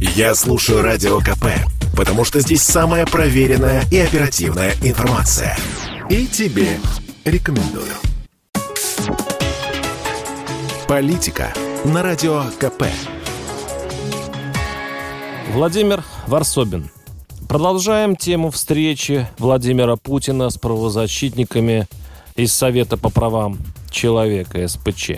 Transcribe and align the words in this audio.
Я 0.00 0.34
слушаю 0.34 0.80
Радио 0.80 1.18
КП, 1.18 1.44
потому 1.94 2.24
что 2.24 2.40
здесь 2.40 2.62
самая 2.62 3.04
проверенная 3.04 3.84
и 3.92 3.98
оперативная 3.98 4.72
информация. 4.82 5.54
И 6.08 6.26
тебе 6.26 6.78
рекомендую. 7.26 7.92
Политика 10.88 11.52
на 11.84 12.02
Радио 12.02 12.44
КП. 12.58 12.84
Владимир 15.52 16.02
Варсобин. 16.26 16.90
Продолжаем 17.46 18.16
тему 18.16 18.50
встречи 18.50 19.28
Владимира 19.36 19.96
Путина 19.96 20.48
с 20.48 20.56
правозащитниками 20.56 21.86
из 22.36 22.54
Совета 22.54 22.96
по 22.96 23.10
правам 23.10 23.58
человека 23.90 24.66
СПЧ. 24.66 25.10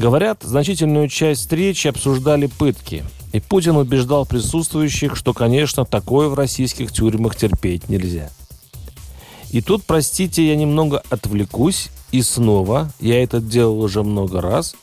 Говорят, 0.00 0.42
значительную 0.42 1.08
часть 1.08 1.42
встречи 1.42 1.86
обсуждали 1.86 2.46
пытки. 2.46 3.04
И 3.34 3.40
Путин 3.40 3.76
убеждал 3.76 4.24
присутствующих, 4.24 5.14
что, 5.14 5.34
конечно, 5.34 5.84
такое 5.84 6.28
в 6.28 6.34
российских 6.34 6.90
тюрьмах 6.90 7.36
терпеть 7.36 7.90
нельзя. 7.90 8.30
И 9.50 9.60
тут, 9.60 9.84
простите, 9.84 10.48
я 10.48 10.56
немного 10.56 11.02
отвлекусь, 11.10 11.90
и 12.12 12.22
снова, 12.22 12.90
я 12.98 13.22
это 13.22 13.42
делал 13.42 13.78
уже 13.78 14.02
много 14.02 14.40
раз, 14.40 14.74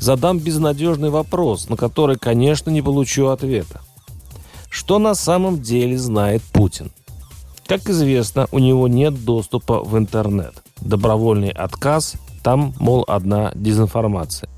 задам 0.00 0.40
безнадежный 0.40 1.10
вопрос, 1.10 1.68
на 1.68 1.76
который, 1.76 2.16
конечно, 2.16 2.68
не 2.68 2.82
получу 2.82 3.28
ответа. 3.28 3.80
Что 4.70 4.98
на 4.98 5.14
самом 5.14 5.62
деле 5.62 5.96
знает 5.96 6.42
Путин? 6.52 6.90
Как 7.68 7.88
известно, 7.88 8.48
у 8.50 8.58
него 8.58 8.88
нет 8.88 9.24
доступа 9.24 9.84
в 9.84 9.96
интернет. 9.96 10.64
Добровольный 10.80 11.50
отказ, 11.50 12.14
там, 12.42 12.74
мол, 12.80 13.04
одна 13.06 13.52
дезинформация. 13.54 14.48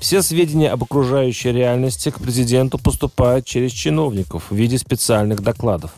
Все 0.00 0.22
сведения 0.22 0.70
об 0.70 0.82
окружающей 0.82 1.52
реальности 1.52 2.10
к 2.10 2.20
президенту 2.20 2.78
поступают 2.78 3.44
через 3.44 3.70
чиновников 3.70 4.50
в 4.50 4.54
виде 4.54 4.78
специальных 4.78 5.42
докладов, 5.42 5.92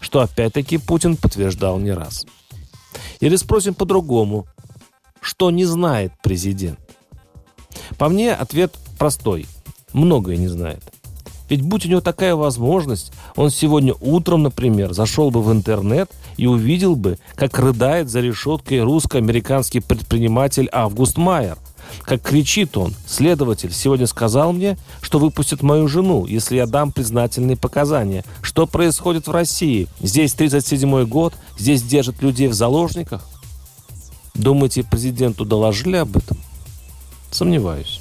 что 0.00 0.20
опять-таки 0.20 0.78
Путин 0.78 1.16
подтверждал 1.16 1.80
не 1.80 1.90
раз. 1.90 2.24
Или 3.18 3.34
спросим 3.34 3.74
по-другому, 3.74 4.46
что 5.20 5.50
не 5.50 5.64
знает 5.64 6.12
президент? 6.22 6.78
По 7.98 8.08
мне 8.08 8.32
ответ 8.32 8.72
простой. 8.96 9.46
Многое 9.92 10.36
не 10.36 10.48
знает. 10.48 10.82
Ведь 11.48 11.62
будь 11.62 11.84
у 11.84 11.88
него 11.88 12.00
такая 12.00 12.36
возможность, 12.36 13.12
он 13.34 13.50
сегодня 13.50 13.94
утром, 14.00 14.44
например, 14.44 14.92
зашел 14.92 15.30
бы 15.30 15.42
в 15.42 15.50
интернет 15.50 16.10
и 16.36 16.46
увидел 16.46 16.94
бы, 16.94 17.18
как 17.34 17.58
рыдает 17.58 18.08
за 18.08 18.20
решеткой 18.20 18.82
русско-американский 18.82 19.80
предприниматель 19.80 20.68
Август 20.72 21.16
Майер, 21.16 21.58
как 22.02 22.22
кричит 22.22 22.76
он, 22.76 22.94
следователь 23.06 23.72
сегодня 23.72 24.06
сказал 24.06 24.52
мне, 24.52 24.76
что 25.00 25.18
выпустит 25.18 25.62
мою 25.62 25.88
жену, 25.88 26.26
если 26.26 26.56
я 26.56 26.66
дам 26.66 26.92
признательные 26.92 27.56
показания. 27.56 28.24
Что 28.42 28.66
происходит 28.66 29.26
в 29.26 29.30
России? 29.32 29.88
Здесь 30.00 30.34
37-й 30.34 31.06
год, 31.06 31.34
здесь 31.58 31.82
держат 31.82 32.22
людей 32.22 32.48
в 32.48 32.54
заложниках. 32.54 33.26
Думаете, 34.34 34.84
президенту 34.84 35.44
доложили 35.44 35.96
об 35.96 36.16
этом? 36.16 36.36
Сомневаюсь. 37.30 38.00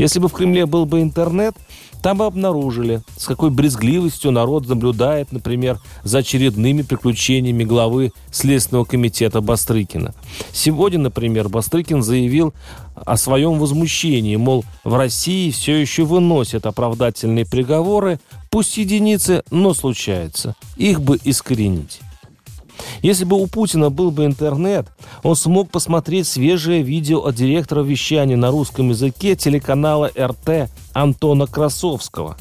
Если 0.00 0.18
бы 0.18 0.28
в 0.28 0.32
Кремле 0.32 0.64
был 0.64 0.86
бы 0.86 1.02
интернет, 1.02 1.54
там 2.02 2.16
бы 2.16 2.24
обнаружили, 2.24 3.02
с 3.18 3.26
какой 3.26 3.50
брезгливостью 3.50 4.30
народ 4.30 4.66
наблюдает, 4.66 5.30
например, 5.30 5.78
за 6.04 6.20
очередными 6.20 6.80
приключениями 6.80 7.64
главы 7.64 8.12
Следственного 8.32 8.86
комитета 8.86 9.42
Бастрыкина. 9.42 10.14
Сегодня, 10.54 11.00
например, 11.00 11.50
Бастрыкин 11.50 12.02
заявил 12.02 12.54
о 12.94 13.18
своем 13.18 13.58
возмущении, 13.58 14.36
мол, 14.36 14.64
в 14.84 14.94
России 14.94 15.50
все 15.50 15.78
еще 15.78 16.04
выносят 16.04 16.64
оправдательные 16.64 17.44
приговоры, 17.44 18.20
пусть 18.48 18.78
единицы, 18.78 19.42
но 19.50 19.74
случается. 19.74 20.54
Их 20.78 21.02
бы 21.02 21.20
искоренить. 21.24 22.00
Если 23.02 23.24
бы 23.24 23.40
у 23.40 23.46
Путина 23.46 23.90
был 23.90 24.10
бы 24.10 24.24
интернет, 24.24 24.88
он 25.22 25.36
смог 25.36 25.70
посмотреть 25.70 26.26
свежее 26.26 26.82
видео 26.82 27.24
от 27.24 27.34
директора 27.34 27.82
вещания 27.82 28.36
на 28.36 28.50
русском 28.50 28.90
языке 28.90 29.36
телеканала 29.36 30.10
РТ 30.18 30.70
Антона 30.92 31.46
Красовского, 31.46 32.36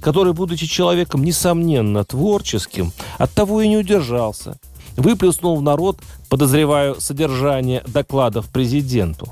который, 0.00 0.32
будучи 0.32 0.66
человеком, 0.66 1.24
несомненно, 1.24 2.04
творческим, 2.04 2.92
от 3.18 3.32
того 3.32 3.62
и 3.62 3.68
не 3.68 3.76
удержался. 3.76 4.58
Выплеснул 4.96 5.56
в 5.56 5.62
народ, 5.62 5.98
подозреваю, 6.28 7.00
содержание 7.00 7.82
докладов 7.86 8.48
президенту. 8.48 9.28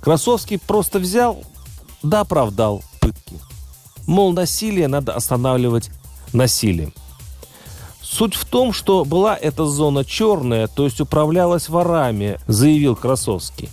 Красовский 0.00 0.58
просто 0.58 0.98
взял, 0.98 1.42
да 2.02 2.20
оправдал 2.20 2.82
пытки. 3.00 3.36
Мол, 4.06 4.32
насилие 4.32 4.88
надо 4.88 5.14
останавливать 5.14 5.90
насилием. 6.32 6.92
Суть 8.16 8.36
в 8.36 8.44
том, 8.44 8.72
что 8.72 9.04
была 9.04 9.36
эта 9.36 9.66
зона 9.66 10.04
черная, 10.04 10.68
то 10.68 10.84
есть 10.84 11.00
управлялась 11.00 11.68
ворами, 11.68 12.38
заявил 12.46 12.94
Красовский. 12.94 13.68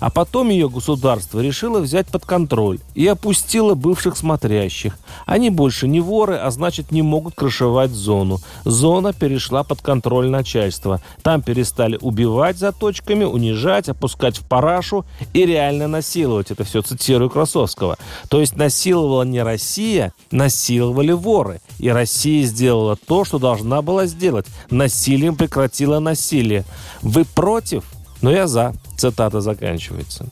А 0.00 0.10
потом 0.10 0.48
ее 0.48 0.68
государство 0.68 1.40
решило 1.40 1.80
взять 1.80 2.08
под 2.08 2.24
контроль 2.24 2.78
и 2.94 3.06
опустило 3.06 3.74
бывших 3.74 4.16
смотрящих. 4.16 4.98
Они 5.26 5.50
больше 5.50 5.88
не 5.88 6.00
воры, 6.00 6.36
а 6.36 6.50
значит 6.50 6.90
не 6.90 7.02
могут 7.02 7.34
крышевать 7.34 7.90
зону. 7.90 8.38
Зона 8.64 9.12
перешла 9.12 9.64
под 9.64 9.80
контроль 9.80 10.28
начальства. 10.28 11.00
Там 11.22 11.42
перестали 11.42 11.98
убивать 12.00 12.58
за 12.58 12.72
точками, 12.72 13.24
унижать, 13.24 13.88
опускать 13.88 14.38
в 14.38 14.46
парашу 14.46 15.04
и 15.32 15.46
реально 15.46 15.88
насиловать. 15.88 16.50
Это 16.50 16.64
все 16.64 16.82
цитирую 16.82 17.30
Красовского. 17.30 17.96
То 18.28 18.40
есть 18.40 18.56
насиловала 18.56 19.22
не 19.22 19.42
Россия, 19.42 20.12
насиловали 20.30 21.12
воры. 21.12 21.60
И 21.78 21.88
Россия 21.88 22.44
сделала 22.44 22.96
то, 22.96 23.24
что 23.24 23.38
должна 23.38 23.82
была 23.82 24.06
сделать. 24.06 24.46
Насилием 24.70 25.36
прекратила 25.36 25.98
насилие. 25.98 26.64
Вы 27.02 27.24
против? 27.24 27.84
Но 28.24 28.30
я 28.30 28.46
за. 28.46 28.72
Цитата 28.96 29.42
заканчивается. 29.42 30.28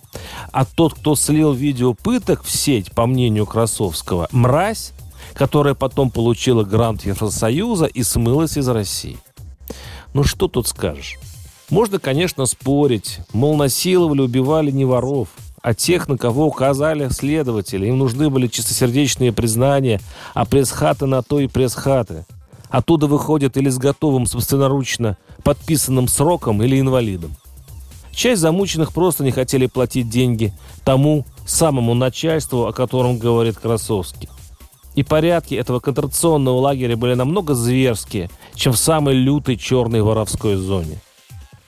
А 0.50 0.64
тот, 0.64 0.94
кто 0.94 1.14
слил 1.14 1.53
видео 1.53 1.92
пыток 1.92 2.42
в 2.42 2.50
сеть, 2.50 2.91
по 2.91 3.04
мнению 3.04 3.44
Красовского, 3.44 4.28
мразь, 4.32 4.94
которая 5.34 5.75
потом 5.75 6.10
получила 6.10 6.64
грант 6.64 7.04
Евросоюза 7.04 7.84
и 7.84 8.02
смылась 8.02 8.56
из 8.56 8.66
России. 8.66 9.19
Ну 10.14 10.25
что 10.25 10.48
тут 10.48 10.69
скажешь? 10.69 11.19
Можно, 11.69 11.98
конечно, 11.98 12.47
спорить, 12.47 13.19
мол, 13.34 13.56
насиловали, 13.58 14.22
убивали 14.22 14.70
не 14.70 14.86
воров, 14.86 15.28
а 15.60 15.75
тех, 15.75 16.08
на 16.08 16.16
кого 16.16 16.47
указали 16.47 17.10
следователи. 17.10 17.88
Им 17.88 17.98
нужны 17.98 18.31
были 18.31 18.47
чистосердечные 18.47 19.34
признания, 19.34 20.00
а 20.32 20.47
пресс-хаты 20.47 21.04
на 21.04 21.22
то 21.22 21.41
и 21.41 21.47
пресс-хаты. 21.47 22.25
Оттуда 22.70 23.06
выходят 23.06 23.58
или 23.58 23.69
с 23.69 23.76
готовым 23.76 24.25
собственноручно 24.25 25.19
подписанным 25.44 26.08
сроком, 26.08 26.62
или 26.62 26.81
инвалидом. 26.81 27.36
Часть 28.12 28.41
замученных 28.41 28.93
просто 28.93 29.25
не 29.25 29.31
хотели 29.31 29.67
платить 29.67 30.09
деньги 30.09 30.53
тому 30.84 31.25
самому 31.47 31.95
начальству, 31.95 32.67
о 32.67 32.73
котором 32.73 33.19
говорит 33.19 33.56
Красовский. 33.59 34.28
И 34.95 35.03
порядки 35.03 35.55
этого 35.55 35.81
контрационного 35.81 36.59
лагеря 36.59 36.97
были 36.97 37.15
намного 37.15 37.55
зверские, 37.55 38.31
чем 38.55 38.75
в 38.75 38.78
самой 38.78 39.15
лютой 39.15 39.56
черной 39.56 40.03
воровской 40.03 40.56
зоне. 40.56 41.00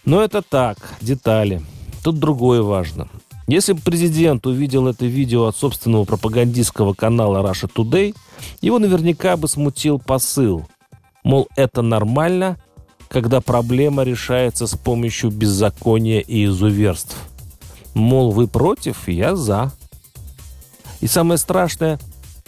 Но 0.05 0.23
это 0.23 0.43
так, 0.43 0.77
детали. 1.01 1.63
Тут 2.03 2.19
другое 2.19 2.61
важно. 2.61 3.09
Если 3.47 3.73
бы 3.73 3.81
президент 3.81 4.47
увидел 4.47 4.87
это 4.89 5.07
видео 5.07 5.47
от 5.47 5.57
собственного 5.57 6.05
пропагандистского 6.05 6.93
канала 6.93 7.39
Russia 7.39 7.71
Today, 7.75 8.15
его 8.61 8.79
наверняка 8.79 9.37
бы 9.37 9.49
смутил 9.49 9.99
посыл. 9.99 10.67
Мол, 11.25 11.49
это 11.57 11.81
нормально, 11.81 12.59
когда 13.15 13.41
проблема 13.41 14.03
решается 14.03 14.67
с 14.67 14.75
помощью 14.75 15.31
беззакония 15.31 16.19
и 16.19 16.47
изуверств. 16.47 17.17
Мол, 17.95 18.33
вы 18.33 18.49
против, 18.49 19.07
я 19.07 19.37
за. 19.37 19.71
И 21.01 21.07
самое 21.07 21.39
страшное, 21.39 22.01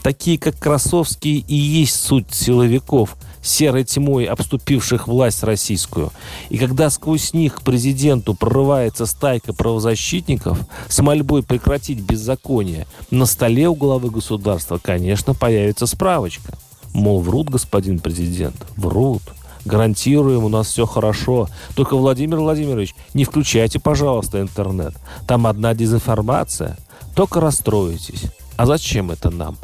такие 0.03 0.39
как 0.41 0.59
Красовский 0.59 1.39
и 1.47 1.55
есть 1.55 1.95
суть 1.95 2.35
силовиков, 2.35 3.17
серой 3.43 3.85
тьмой 3.85 4.25
обступивших 4.25 5.07
власть 5.07 5.45
российскую. 5.45 6.11
И 6.49 6.59
когда 6.59 6.91
сквозь 6.91 7.33
них 7.33 7.55
к 7.55 7.63
президенту 7.63 8.35
прорывается 8.35 9.07
стайка 9.07 9.53
правозащитников 9.53 10.59
с 10.89 10.99
мольбой 10.99 11.45
прекратить 11.45 12.01
беззаконие, 12.01 12.89
на 13.13 13.27
столе 13.27 13.69
у 13.69 13.77
главы 13.77 14.11
государства, 14.11 14.81
конечно, 14.83 15.33
появится 15.33 15.87
справочка. 15.87 16.59
Мол, 16.93 17.21
врут, 17.21 17.51
господин 17.51 18.01
президент, 18.01 18.67
врут. 18.75 19.23
Гарантируем, 19.67 20.45
у 20.45 20.49
нас 20.49 20.69
все 20.69 20.87
хорошо. 20.87 21.49
Только, 21.75 21.97
Владимир 21.97 22.39
Владимирович, 22.39 22.95
не 23.15 23.25
включайте, 23.25 23.81
пожалуйста, 23.81 24.41
интернет. 24.41 24.95
Там 25.27 25.47
одна 25.47 25.75
дезинформация. 25.75 26.79
Только 27.15 27.41
расстроитесь. 27.41 28.23
А 28.57 28.65
зачем 28.65 29.11
это 29.11 29.31
нам? 29.31 29.59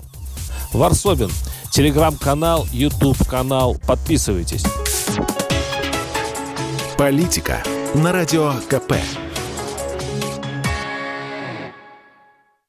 Варсобин. 0.72 1.30
Телеграм-канал, 1.70 2.66
YouTube-канал. 2.72 3.76
Подписывайтесь. 3.86 4.64
Политика 6.98 7.62
на 7.94 8.12
радио 8.12 8.54
КП. 8.68 8.94